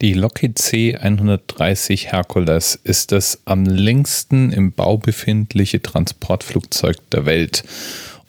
Die 0.00 0.12
Lockheed 0.12 0.56
C-130 0.56 2.12
Hercules 2.12 2.78
ist 2.84 3.10
das 3.10 3.40
am 3.46 3.64
längsten 3.64 4.52
im 4.52 4.70
Bau 4.70 4.96
befindliche 4.96 5.82
Transportflugzeug 5.82 6.98
der 7.10 7.26
Welt 7.26 7.64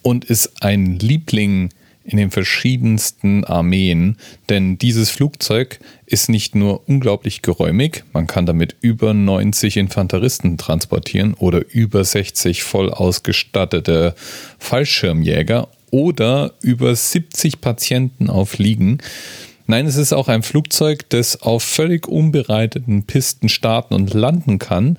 und 0.02 0.26
ist 0.26 0.64
ein 0.64 0.98
Liebling 0.98 1.70
in 2.04 2.18
den 2.18 2.32
verschiedensten 2.32 3.44
Armeen, 3.44 4.18
denn 4.50 4.80
dieses 4.80 5.12
Flugzeug 5.12 5.80
ist 6.08 6.28
nicht 6.28 6.56
nur 6.56 6.90
unglaublich 6.90 7.44
geräumig, 7.44 8.04
man 8.14 8.26
kann 8.26 8.48
damit 8.48 8.76
über 8.82 9.14
90 9.14 9.78
Infanteristen 9.78 10.58
transportieren 10.58 11.36
oder 11.36 11.64
über 11.72 12.04
60 12.04 12.64
voll 12.64 12.90
ausgestattete 12.90 14.16
Fallschirmjäger 14.58 15.68
oder 15.92 16.54
über 16.64 16.96
70 16.96 17.62
Patienten 17.62 18.32
auf 18.32 18.58
Liegen. 18.58 19.00
Nein, 19.70 19.86
es 19.86 19.98
ist 19.98 20.14
auch 20.14 20.30
ein 20.30 20.42
Flugzeug, 20.42 21.08
das 21.10 21.44
auf 21.44 21.62
völlig 21.62 22.08
unbereiteten 22.08 23.04
Pisten 23.04 23.50
starten 23.50 23.94
und 23.94 24.16
landen 24.16 24.58
kann 24.58 24.98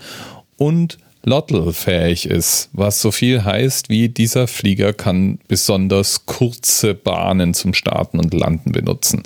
und 0.57 0.99
Lottle-fähig 1.25 2.27
ist, 2.27 2.69
was 2.73 3.03
so 3.03 3.11
viel 3.11 3.45
heißt 3.45 3.89
wie 3.89 4.09
dieser 4.09 4.47
Flieger 4.47 4.93
kann 4.93 5.41
besonders 5.49 6.25
kurze 6.25 6.95
Bahnen 6.95 7.53
zum 7.53 7.75
Starten 7.75 8.21
und 8.21 8.33
Landen 8.33 8.71
benutzen. 8.71 9.25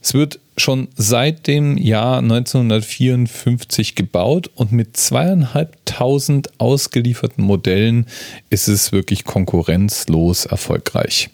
Es 0.00 0.14
wird 0.14 0.40
schon 0.56 0.88
seit 0.96 1.46
dem 1.46 1.78
Jahr 1.78 2.18
1954 2.18 3.94
gebaut 3.94 4.50
und 4.52 4.72
mit 4.72 4.96
zweieinhalbtausend 4.96 6.58
ausgelieferten 6.58 7.44
Modellen 7.44 8.06
ist 8.50 8.66
es 8.66 8.90
wirklich 8.90 9.22
konkurrenzlos 9.22 10.44
erfolgreich. 10.44 11.30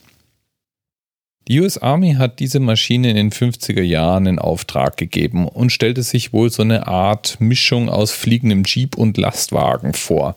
Die 1.48 1.60
US 1.60 1.78
Army 1.78 2.14
hat 2.14 2.38
diese 2.38 2.60
Maschine 2.60 3.10
in 3.10 3.16
den 3.16 3.32
50er 3.32 3.82
Jahren 3.82 4.27
in 4.27 4.38
Auftrag 4.38 4.96
gegeben 4.96 5.48
und 5.48 5.70
stellte 5.70 6.02
sich 6.02 6.32
wohl 6.32 6.51
so 6.51 6.62
eine 6.62 6.87
Art 6.87 7.41
Mischung 7.41 7.88
aus 7.88 8.12
fliegendem 8.12 8.62
Jeep 8.65 8.96
und 8.96 9.16
Lastwagen 9.16 9.93
vor. 9.93 10.37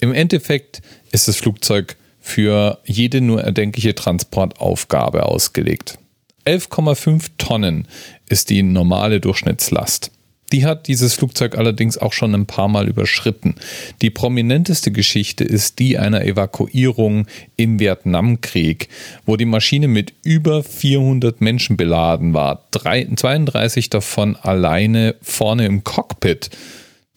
Im 0.00 0.12
Endeffekt 0.12 0.82
ist 1.12 1.28
das 1.28 1.36
Flugzeug 1.36 1.96
für 2.20 2.80
jede 2.84 3.20
nur 3.20 3.42
erdenkliche 3.42 3.94
Transportaufgabe 3.94 5.26
ausgelegt. 5.26 5.98
11,5 6.44 7.26
Tonnen 7.38 7.86
ist 8.28 8.50
die 8.50 8.62
normale 8.62 9.20
Durchschnittslast. 9.20 10.10
Die 10.52 10.64
hat 10.64 10.86
dieses 10.86 11.14
Flugzeug 11.14 11.58
allerdings 11.58 11.98
auch 11.98 12.12
schon 12.12 12.34
ein 12.34 12.46
paar 12.46 12.68
Mal 12.68 12.88
überschritten. 12.88 13.56
Die 14.00 14.10
prominenteste 14.10 14.92
Geschichte 14.92 15.42
ist 15.42 15.78
die 15.80 15.98
einer 15.98 16.24
Evakuierung 16.24 17.26
im 17.56 17.80
Vietnamkrieg, 17.80 18.88
wo 19.24 19.36
die 19.36 19.44
Maschine 19.44 19.88
mit 19.88 20.12
über 20.22 20.62
400 20.62 21.40
Menschen 21.40 21.76
beladen 21.76 22.32
war, 22.32 22.64
32 22.70 23.90
davon 23.90 24.36
alleine 24.36 25.16
vorne 25.20 25.66
im 25.66 25.82
Cockpit. 25.82 26.50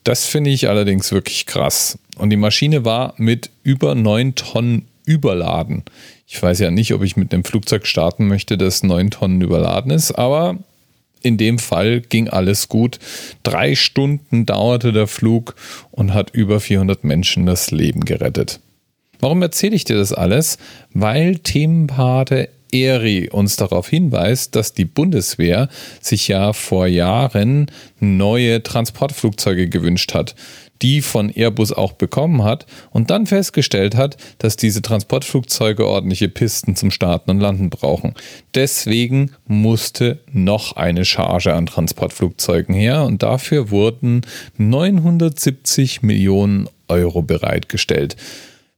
Das 0.03 0.25
finde 0.25 0.49
ich 0.49 0.67
allerdings 0.67 1.11
wirklich 1.11 1.45
krass. 1.45 1.99
Und 2.17 2.31
die 2.31 2.37
Maschine 2.37 2.83
war 2.83 3.13
mit 3.17 3.51
über 3.63 3.93
9 3.93 4.33
Tonnen 4.35 4.87
überladen. 5.05 5.83
Ich 6.27 6.41
weiß 6.41 6.59
ja 6.59 6.71
nicht, 6.71 6.93
ob 6.93 7.03
ich 7.03 7.15
mit 7.15 7.33
einem 7.33 7.43
Flugzeug 7.43 7.85
starten 7.85 8.27
möchte, 8.27 8.57
das 8.57 8.83
9 8.83 9.11
Tonnen 9.11 9.41
überladen 9.41 9.91
ist, 9.91 10.11
aber 10.11 10.57
in 11.21 11.37
dem 11.37 11.59
Fall 11.59 12.01
ging 12.01 12.29
alles 12.29 12.69
gut. 12.69 12.99
Drei 13.43 13.75
Stunden 13.75 14.45
dauerte 14.45 14.93
der 14.93 15.07
Flug 15.07 15.55
und 15.91 16.13
hat 16.13 16.31
über 16.31 16.59
400 16.59 17.03
Menschen 17.03 17.45
das 17.45 17.71
Leben 17.71 18.05
gerettet. 18.05 18.59
Warum 19.19 19.41
erzähle 19.41 19.75
ich 19.75 19.83
dir 19.83 19.97
das 19.97 20.13
alles? 20.13 20.57
Weil 20.93 21.39
Themenpate 21.39 22.49
Eri 22.71 23.29
uns 23.29 23.55
darauf 23.55 23.89
hinweist, 23.89 24.55
dass 24.55 24.73
die 24.73 24.85
Bundeswehr 24.85 25.69
sich 26.01 26.27
ja 26.27 26.53
vor 26.53 26.87
Jahren 26.87 27.71
neue 27.99 28.63
Transportflugzeuge 28.63 29.69
gewünscht 29.69 30.13
hat 30.13 30.35
die 30.81 31.01
von 31.01 31.29
Airbus 31.29 31.71
auch 31.71 31.93
bekommen 31.93 32.43
hat 32.43 32.65
und 32.91 33.09
dann 33.09 33.25
festgestellt 33.25 33.95
hat, 33.95 34.17
dass 34.37 34.55
diese 34.55 34.81
Transportflugzeuge 34.81 35.85
ordentliche 35.85 36.29
Pisten 36.29 36.75
zum 36.75 36.91
Starten 36.91 37.31
und 37.31 37.39
Landen 37.39 37.69
brauchen. 37.69 38.13
Deswegen 38.55 39.31
musste 39.47 40.19
noch 40.31 40.75
eine 40.75 41.05
Charge 41.05 41.53
an 41.53 41.65
Transportflugzeugen 41.65 42.73
her 42.75 43.03
und 43.03 43.23
dafür 43.23 43.71
wurden 43.71 44.21
970 44.57 46.01
Millionen 46.01 46.69
Euro 46.87 47.21
bereitgestellt. 47.21 48.15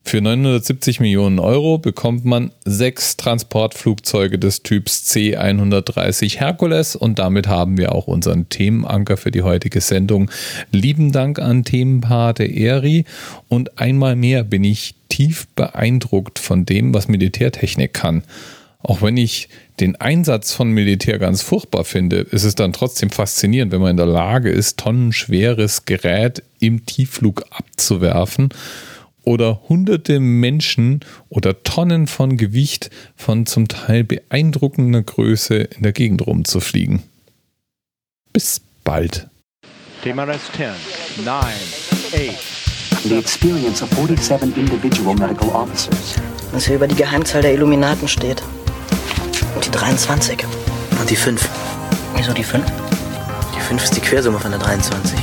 Für 0.04 0.20
970 0.20 1.00
Millionen 1.00 1.40
Euro 1.40 1.78
bekommt 1.78 2.26
man 2.26 2.52
sechs 2.66 3.16
Transportflugzeuge 3.16 4.40
des 4.40 4.62
Typs 4.62 5.06
C-130 5.06 6.38
Hercules 6.38 6.96
und 6.96 7.18
damit 7.20 7.48
haben 7.48 7.78
wir 7.78 7.94
auch 7.94 8.08
unseren 8.08 8.50
Themenanker 8.50 9.16
für 9.16 9.32
die 9.32 9.44
heutige 9.44 9.80
Sendung. 9.80 10.30
Lieben 10.72 11.12
Dank 11.12 11.40
an 11.40 11.64
Themenpate 11.64 12.44
Eri 12.44 13.06
und 13.48 13.80
einmal 13.80 14.16
mehr 14.16 14.44
bin 14.44 14.64
ich 14.66 14.96
tief 15.08 15.48
beeindruckt 15.56 16.40
von 16.40 16.66
dem, 16.66 16.94
was 16.94 17.08
Militärtechnik 17.08 17.94
kann. 17.94 18.24
Auch 18.84 19.04
wenn 19.04 19.16
ich 19.16 19.48
den 19.80 19.96
Einsatz 19.96 20.52
von 20.52 20.72
Militär 20.72 21.20
ganz 21.20 21.42
furchtbar 21.44 21.86
finde, 21.86 22.18
ist 22.18 22.44
es 22.44 22.56
dann 22.56 22.74
trotzdem 22.74 23.12
faszinierend, 23.12 23.72
wenn 23.72 23.82
man 23.82 23.92
in 23.92 23.98
der 23.98 24.08
Lage 24.08 24.50
ist, 24.50 24.80
tonnenschweres 24.80 25.86
Gerät 25.86 26.44
im 26.60 26.86
Tiefflug 26.86 27.46
abzuwerfen 27.52 28.50
oder 29.24 29.62
hunderte 29.70 30.20
Menschen 30.20 31.02
oder 31.30 31.64
Tonnen 31.64 32.08
von 32.08 32.38
Gewicht 32.38 32.90
von 33.16 33.46
zum 33.46 33.68
Teil 33.68 34.04
beeindruckender 34.04 35.04
Größe 35.04 35.56
in 35.56 35.84
der 35.84 35.94
Gegend 35.94 36.26
rumzufliegen. 36.26 37.04
Bis 38.34 38.62
bald. 38.84 39.28
TMRS 40.04 40.42
10, 40.56 41.26
9, 41.26 41.36
8. 41.36 42.62
The 43.04 43.18
experience 43.18 43.82
of 43.82 43.90
47 43.96 44.56
individual 44.58 45.16
medical 45.16 45.50
officers. 45.50 46.16
Was 46.52 46.66
hier 46.66 46.76
über 46.76 46.88
die 46.88 46.96
Geheimzahl 46.96 47.42
der 47.42 47.54
Illuminaten 47.54 48.08
steht. 48.08 48.44
Und 49.56 49.66
die 49.66 49.72
23. 49.72 50.44
Und 51.00 51.10
die 51.10 51.16
5. 51.16 51.50
Wieso 52.16 52.34
die 52.34 52.44
5? 52.44 52.64
Die 53.56 53.60
5 53.60 53.84
ist 53.84 53.96
die 53.96 54.02
Quersumme 54.02 54.40
von 54.40 54.52
der 54.52 54.60
23. 54.60 55.20